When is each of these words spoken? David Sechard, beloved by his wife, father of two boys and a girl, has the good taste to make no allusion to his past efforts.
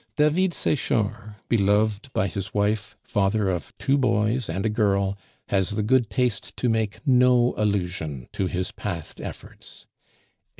David 0.15 0.51
Sechard, 0.55 1.35
beloved 1.47 2.11
by 2.11 2.27
his 2.27 2.55
wife, 2.55 2.97
father 3.03 3.49
of 3.49 3.71
two 3.77 3.99
boys 3.99 4.49
and 4.49 4.65
a 4.65 4.69
girl, 4.69 5.15
has 5.49 5.75
the 5.75 5.83
good 5.83 6.09
taste 6.09 6.57
to 6.57 6.69
make 6.69 7.05
no 7.05 7.53
allusion 7.55 8.27
to 8.33 8.47
his 8.47 8.71
past 8.71 9.21
efforts. 9.21 9.85